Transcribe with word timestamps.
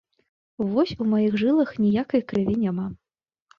Вось 0.69 0.93
у 1.05 1.07
маіх 1.11 1.37
жылах 1.43 1.75
ніякай 1.83 2.25
крыві 2.35 2.59
няма. 2.65 2.91